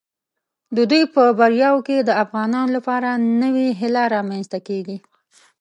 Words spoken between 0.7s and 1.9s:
د دوی په بریاوو